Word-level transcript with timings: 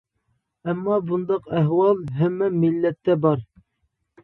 ئەمما 0.71 0.97
بۇنداق 1.09 1.51
ئەھۋال 1.59 2.03
ھەممە 2.23 2.51
مىللەتتە 2.65 3.21
بار! 3.29 3.47